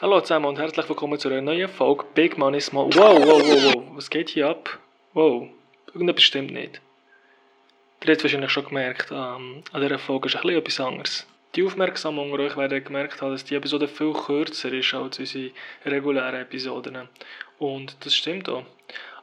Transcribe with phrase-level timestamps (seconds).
[0.00, 2.86] Hallo zusammen und herzlich willkommen zu einer neuen Folge Big Money Small.
[2.94, 3.84] Wow, wow, wow, wow.
[3.96, 4.78] Was geht hier ab?
[5.12, 5.48] Wow.
[5.88, 6.80] Irgendetwas stimmt nicht.
[8.04, 11.26] Ihr habt wahrscheinlich schon gemerkt, ähm, an dieser Folge ist ein bisschen etwas anderes.
[11.56, 15.50] Die Aufmerksamen unter euch werden gemerkt haben, dass die Episode viel kürzer ist als unsere
[15.84, 17.08] regulären Episoden.
[17.58, 18.62] Und das stimmt auch.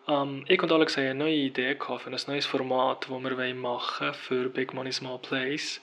[0.10, 3.56] Ähm, ich und Alex haben eine neue Idee gehabt für ein neues Format, das wir
[3.56, 5.82] machen wollen für Big Money Small Plays.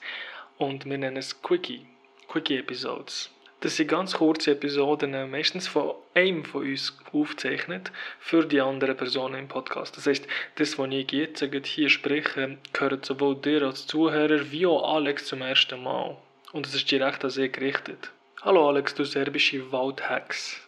[0.59, 1.83] Und wir nennen es Quickie.
[2.27, 3.31] Quickie Episodes.
[3.63, 8.97] Das sind ganz kurze Episoden, äh, meistens von einem von uns aufgezeichnet, für die anderen
[8.97, 9.95] Personen im Podcast.
[9.95, 14.95] Das heisst, das, was ich jetzt hier spreche, gehört sowohl dir als Zuhörer wie auch
[14.95, 16.17] Alex zum ersten Mal.
[16.51, 18.11] Und es ist direkt an sie gerichtet.
[18.41, 20.59] Hallo Alex, du serbische Waldhex.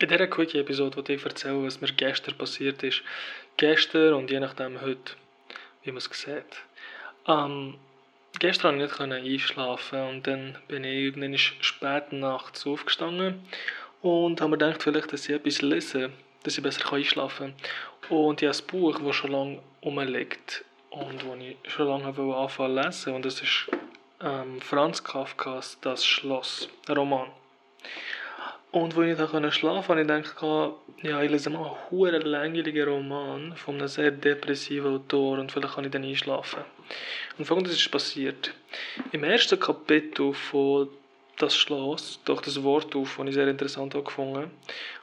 [0.00, 3.02] In dieser Quickie-Episode wollte ich erzählen, was mir gestern passiert ist.
[3.58, 5.12] Gestern und je nachdem heute,
[5.84, 6.64] wie man es sieht.
[7.28, 7.76] Ähm,
[8.40, 13.46] gestern nicht einschlafen und dann bin ich irgendwann spät nachts aufgestanden
[14.02, 16.10] und habe mir gedacht, vielleicht, dass ich etwas lese,
[16.42, 17.54] dass ich besser einschlafen
[18.08, 18.18] kann.
[18.18, 22.50] Und ich habe ein Buch, das schon lange rumliegt und das ich schon lange anfangen
[22.50, 23.70] zu lesen und das ist
[24.22, 27.28] ähm, Franz Kafkas «Das Schloss», ein Roman.
[28.72, 33.56] Und als ich schlafen konnte, habe ich gedacht, ja, ich lese mal einen langweiligen Roman
[33.56, 36.62] von einem sehr depressiven Autor und vielleicht kann ich dann einschlafen.
[37.36, 38.54] Und folgendes ist passiert.
[39.10, 40.88] Im ersten Kapitel von
[41.38, 44.50] das Schloss doch das Wort auf, das ich sehr interessant habe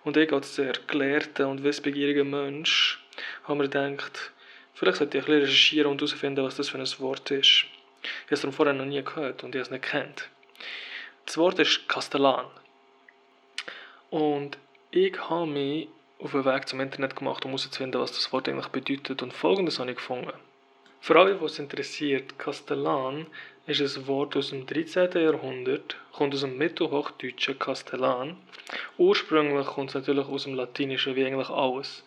[0.03, 3.03] Und ich als sehr gelehrter und wissbegieriger Mensch
[3.43, 4.31] habe mir gedacht,
[4.75, 7.65] vielleicht sollte ich ein bisschen recherchieren und herausfinden, was das für ein Wort ist.
[8.29, 10.29] Ich habe es vorher noch nie gehört und ich habe es nicht kennt.
[11.25, 12.45] Das Wort ist Kastellan.
[14.09, 14.57] Und
[14.91, 15.87] ich habe mich
[16.19, 19.21] auf den Weg zum Internet gemacht, um herauszufinden, was das Wort eigentlich bedeutet.
[19.21, 20.33] Und folgendes habe ich gefunden.
[20.99, 23.27] Für alle, die es interessiert, Kastellan
[23.67, 25.11] ist ein Wort aus dem 13.
[25.11, 28.37] Jahrhundert, kommt aus dem mittelhochdeutschen Kastellan.
[28.97, 32.03] Ursprünglich kommt es natürlich aus dem Latinischen, wie eigentlich alles,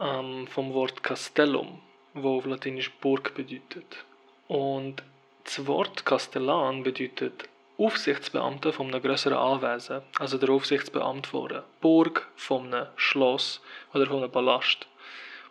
[0.00, 1.80] ähm, vom Wort Castellum,
[2.14, 4.04] wo auf Latinisch Burg bedeutet.
[4.48, 5.02] Und
[5.44, 12.28] das Wort Kastellan bedeutet Aufsichtsbeamter von einem größeren Anwesen, also der Aufsichtsbeamte von einer Burg,
[12.36, 13.60] von einem Schloss
[13.92, 14.86] oder von einem Palast.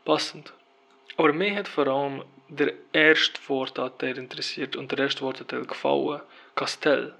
[0.05, 0.53] Passend.
[1.17, 6.21] Aber mir hat vor allem der erste Wortanteil interessiert und der erste Wortanteil gefallen.
[6.55, 7.13] Kastell.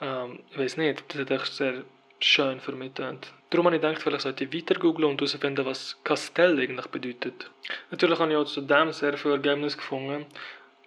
[0.00, 1.84] Ähm, ich weiß nicht, das hat echt sehr
[2.20, 3.32] schön für mich gedacht.
[3.50, 7.50] Darum habe ich gedacht, vielleicht sollte ich weiter googlen und herausfinden, was Kastell eigentlich bedeutet.
[7.90, 10.26] Natürlich habe ich auch zu dem sehr viele Ergebnisse gefunden.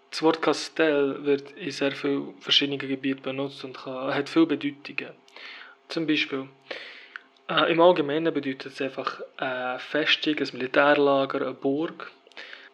[0.10, 5.12] Das Wort Kastell wird in sehr vielen verschiedenen Gebieten benutzt und hat viele Bedeutungen.
[5.90, 6.48] Zum Beispiel,
[7.50, 12.12] äh, im Allgemeinen bedeutet es einfach eine Festung, ein Militärlager, eine Burg.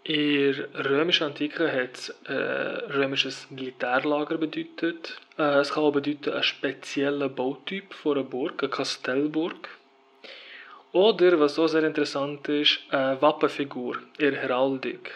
[0.03, 5.19] In der römischen Antike hat es äh, römisches Militärlager bedeutet.
[5.37, 9.69] Äh, es kann auch bedeuten einen speziellen Bautyp von einer Burg, eine Kastellburg.
[10.91, 15.11] Oder, was auch sehr interessant ist, eine Wappenfigur in der Heraldik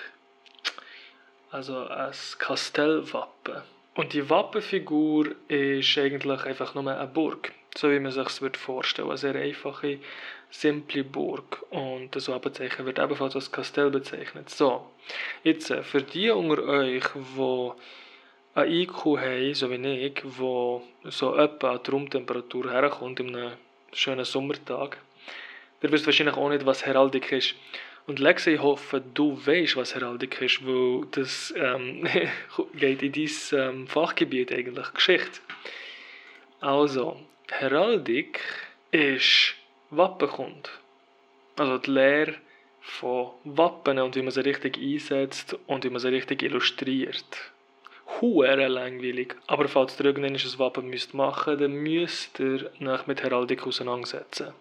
[1.51, 3.61] also ein Kastellwappen.
[3.95, 9.09] Und die Wappenfigur ist eigentlich einfach nur eine Burg, so wie man sich es vorstellen
[9.09, 9.99] Eine sehr einfache,
[10.51, 11.65] simple Burg.
[11.71, 14.49] Und das Wappenzeichen wird ebenfalls als Kastell bezeichnet.
[14.49, 14.85] So,
[15.43, 17.71] jetzt äh, für die unter euch, die
[18.53, 23.53] ein IQ haben, so wie ich, wo so etwa an die Raumtemperatur herkommt, in einem
[23.93, 24.97] schönen Sommertag,
[25.81, 27.55] der wisst wahrscheinlich auch nicht, was Heraldik ist.
[28.07, 32.07] Und Lexi, ich hoffe, du weißt, was Heraldik ist, weil das ähm,
[32.73, 35.41] geht in dein ähm, Fachgebiet eigentlich, Geschichte.
[36.61, 37.19] Also,
[37.49, 38.39] Heraldik
[38.91, 39.55] ist
[39.89, 40.69] Wappenkund.
[41.57, 42.35] Also die Lehre
[42.79, 47.51] von Wappen und wie man sie richtig einsetzt und wie man sie richtig illustriert.
[48.21, 49.35] Huere langweilig.
[49.47, 54.53] Aber falls ihr ein Wappen müsst machen dann müsst ihr nach mit Heraldik auseinandersetzen.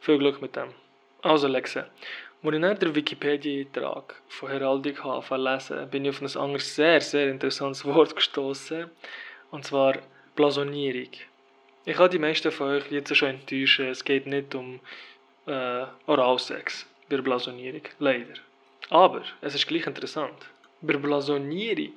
[0.00, 0.72] Viel Glück mit dem.
[1.22, 1.90] Also Lexe,
[2.42, 7.28] als ich nach der Wikipedia-Eintrag von Heraldik habe bin ich auf ein anderes sehr, sehr
[7.28, 8.90] interessantes Wort gestoßen.
[9.50, 9.98] Und zwar
[10.36, 11.10] Blasonierung.
[11.84, 14.80] Ich kann die meisten von euch jetzt schon enttäuschen, es geht nicht um
[15.46, 17.82] äh, Oralsex bei Blasonierung.
[17.98, 18.34] Leider.
[18.88, 20.48] Aber es ist gleich interessant.
[20.80, 21.96] Bei Blasonierung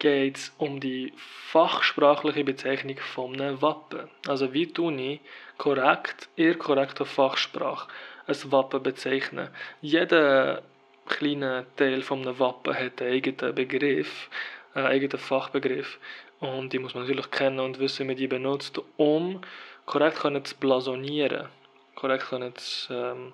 [0.00, 4.08] geht es um die fachsprachliche Bezeichnung von einem Wappen.
[4.26, 5.20] Also wie tue ich
[5.58, 7.88] korrekt, eher korrekter Fachsprache
[8.26, 9.48] ein Wappen bezeichnen.
[9.80, 10.62] Jeder
[11.06, 14.28] kleine Teil von einem Wappen hat einen eigenen Begriff,
[14.74, 15.98] einen eigenen Fachbegriff.
[16.40, 19.40] Und die muss man natürlich kennen und wissen, wie man die benutzt, um
[19.86, 21.48] korrekt zu blasonieren.
[21.94, 22.26] Korrekt
[22.58, 23.32] zu, ähm,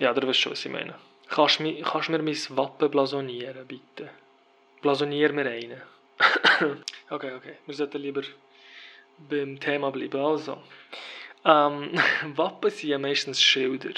[0.00, 0.94] ja, du weißt schon, was ich meine.
[1.28, 4.10] Kannst du mir, kannst mir mein Wappen blasonieren, bitte?
[4.80, 5.82] Blasonier mir einen.
[7.10, 7.54] okay, okay.
[7.66, 8.22] Wir sollten lieber
[9.28, 10.20] beim Thema bleiben.
[10.20, 10.58] Also,
[11.44, 11.92] Ähm,
[12.36, 13.94] Wappen sind ja meistens Schilder.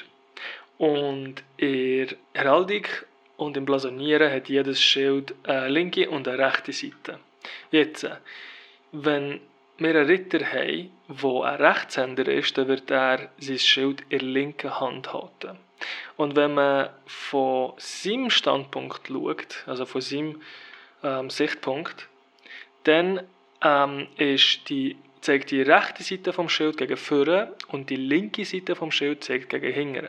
[0.78, 3.06] Und in der Heraldik
[3.36, 7.18] und im Blasonieren hat jedes Schild eine linke und eine rechte Seite.
[7.70, 8.08] Jetzt,
[8.92, 9.40] wenn
[9.78, 14.28] wir einen Ritter haben, der ein Rechtshänder ist, dann wird er sein Schild in der
[14.28, 15.58] linken Hand halten.
[16.16, 20.42] Und wenn man von seinem Standpunkt schaut, also von seinem
[21.02, 22.08] ähm, Sichtpunkt,
[22.84, 23.22] dann
[23.62, 28.74] ähm, ist die, zeigt die rechte Seite vom Schild gegen vorne und die linke Seite
[28.74, 30.08] vom Schild zeigt gegen hinten.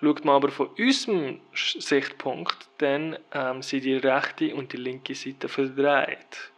[0.00, 5.48] Schaut man aber von unserem Sichtpunkt, dann ähm, sind die rechte und die linke Seite
[5.48, 6.50] verdreht.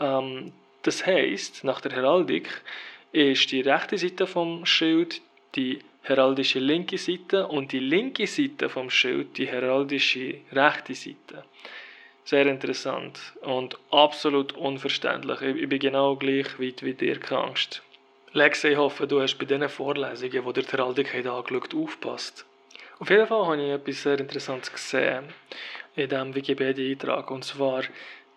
[0.00, 0.52] Ähm,
[0.82, 2.48] das heißt, nach der Heraldik
[3.12, 5.22] ist die rechte Seite vom Schild
[5.54, 11.44] die heraldische linke Seite und die linke Seite vom Schild die heraldische rechte Seite.
[12.28, 15.40] Sehr interessant und absolut unverständlich.
[15.40, 17.82] Ich bin genau gleich weit wie dir Angst.
[18.34, 22.44] Lex, ich hoffe, du hast bei diesen Vorlesungen, die der Heraldik angeschaut aufgepasst.
[22.98, 25.24] Auf jeden Fall habe ich etwas sehr Interessantes gesehen
[25.96, 27.30] in diesem Wikipedia-Eintrag.
[27.30, 27.84] Und zwar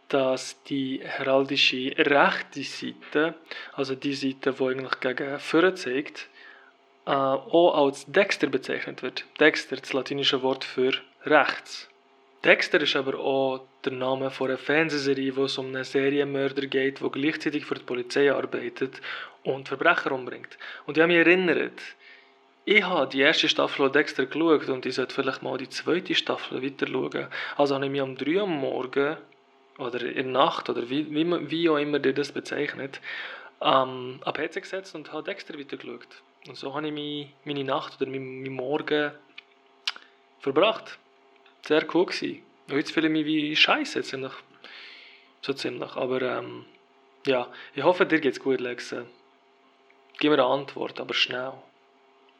[0.07, 3.35] dass die heraldische rechte Seite,
[3.73, 6.29] also die Seite, die eigentlich gegen vorne zeigt,
[7.05, 9.25] äh, auch als Dexter bezeichnet wird.
[9.37, 10.93] Dexter, das latinische Wort für
[11.25, 11.90] rechts.
[12.43, 16.99] Dexter ist aber auch der Name von einer Fernsehserie, wo es um einen Serienmörder geht,
[16.99, 18.99] der gleichzeitig für die Polizei arbeitet
[19.43, 20.57] und Verbrecher umbringt.
[20.87, 21.79] Und ich habe mich erinnert,
[22.65, 26.15] ich habe die erste Staffel von Dexter geschaut und ich sollte vielleicht mal die zweite
[26.15, 27.27] Staffel weiter schauen.
[27.57, 29.17] Also habe ich mich um 3 Uhr morgen
[29.77, 33.01] oder in der Nacht oder wie, wie, auch immer ihr das bezeichnet,
[33.61, 36.07] ähm, am PC gesetzt und habe Dexter weitergeschaut.
[36.47, 39.11] Und so habe ich meine, Nacht oder meinen mein Morgen
[40.39, 40.97] verbracht.
[41.63, 42.43] Sehr cool gewesen.
[42.67, 44.33] Jetzt fühle ich mich wie Scheiße ziemlich.
[45.41, 45.95] So ziemlich.
[45.95, 46.65] Aber ähm,
[47.25, 48.95] ja, ich hoffe, dir geht's gut, Lex.
[50.19, 51.53] Gib mir eine Antwort, aber schnell.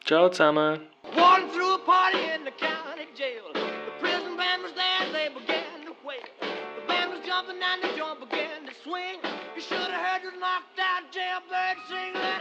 [0.06, 0.88] Ciao zusammen.
[1.16, 3.54] One through a party in the county jail.
[3.54, 6.26] The prison band was there, they began to wail.
[6.42, 9.20] The band was jumping and the joint began to swing.
[9.56, 12.41] You should have heard the knocked out jailbird sing.